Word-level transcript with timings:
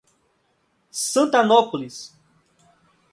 Santanópolis 1.11 2.11